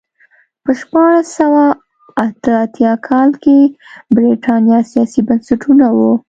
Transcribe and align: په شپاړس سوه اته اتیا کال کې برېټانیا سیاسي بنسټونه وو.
په 0.63 0.71
شپاړس 0.79 1.27
سوه 1.39 1.63
اته 2.25 2.51
اتیا 2.65 2.93
کال 3.07 3.29
کې 3.43 3.57
برېټانیا 4.15 4.79
سیاسي 4.91 5.21
بنسټونه 5.27 5.87
وو. 5.97 6.11